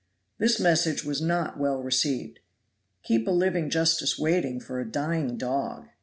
This 0.39 0.59
message 0.59 1.03
was 1.05 1.21
not 1.21 1.59
well 1.59 1.79
received. 1.83 2.39
Keep 3.03 3.27
a 3.27 3.29
living 3.29 3.69
justice 3.69 4.17
waiting 4.17 4.59
for 4.59 4.79
a 4.79 4.91
dying 4.91 5.37
dog! 5.37 5.89